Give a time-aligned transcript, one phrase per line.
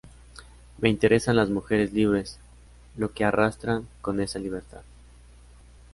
[0.79, 2.39] Me interesan las mujeres libres,
[2.97, 4.81] lo que arrastran con esa libertad.